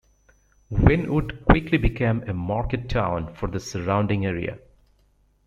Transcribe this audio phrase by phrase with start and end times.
[0.71, 4.57] Wynnewood quickly became a market town for the surrounding area.